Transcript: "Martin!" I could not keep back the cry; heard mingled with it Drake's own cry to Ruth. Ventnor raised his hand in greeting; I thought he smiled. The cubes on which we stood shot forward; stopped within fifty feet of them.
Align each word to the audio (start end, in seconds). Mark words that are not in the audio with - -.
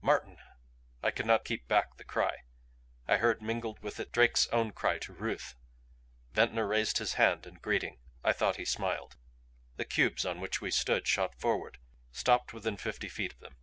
"Martin!" 0.00 0.38
I 1.00 1.12
could 1.12 1.26
not 1.26 1.44
keep 1.44 1.68
back 1.68 1.96
the 1.96 2.02
cry; 2.02 2.38
heard 3.06 3.40
mingled 3.40 3.78
with 3.84 4.00
it 4.00 4.10
Drake's 4.10 4.48
own 4.48 4.72
cry 4.72 4.98
to 4.98 5.12
Ruth. 5.12 5.54
Ventnor 6.32 6.66
raised 6.66 6.98
his 6.98 7.14
hand 7.14 7.46
in 7.46 7.54
greeting; 7.54 8.00
I 8.24 8.32
thought 8.32 8.56
he 8.56 8.64
smiled. 8.64 9.14
The 9.76 9.84
cubes 9.84 10.26
on 10.26 10.40
which 10.40 10.60
we 10.60 10.72
stood 10.72 11.06
shot 11.06 11.36
forward; 11.36 11.78
stopped 12.10 12.52
within 12.52 12.76
fifty 12.76 13.08
feet 13.08 13.34
of 13.34 13.38
them. 13.38 13.58